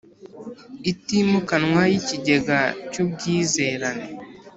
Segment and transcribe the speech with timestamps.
[0.91, 2.59] itimukanwa y ikigega
[2.91, 4.07] cy ubwizerane